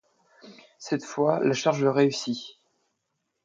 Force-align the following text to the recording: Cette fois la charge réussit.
Cette 0.79 1.05
fois 1.05 1.39
la 1.43 1.53
charge 1.53 1.85
réussit. 1.85 2.57